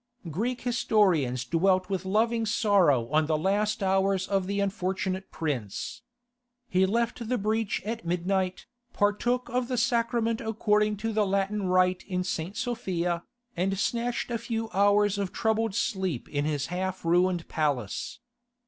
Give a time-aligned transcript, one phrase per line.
[0.31, 6.01] Greek historians dwelt with loving sorrow on the last hours of the unfortunate prince.
[6.67, 12.03] He left the breach at midnight, partook of the sacrament according to the Latin rite
[12.07, 12.57] in St.
[12.57, 13.25] Sophia,
[13.55, 18.21] and snatched a few hours of troubled sleep in his half ruined palace.